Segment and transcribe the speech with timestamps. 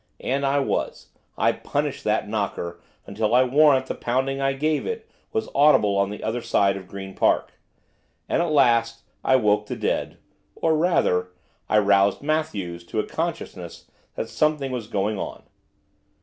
[0.21, 2.81] And I was, I punished that knocker!
[3.05, 6.87] until I warrant the pounding I gave it was audible on the other side of
[6.87, 7.51] Green Park.
[8.27, 10.17] And, at last, I woke the dead,
[10.55, 11.29] or, rather,
[11.69, 15.43] I roused Matthews to a consciousness that something was going on.